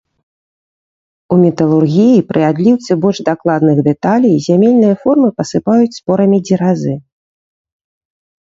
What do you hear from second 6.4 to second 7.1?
дзеразы.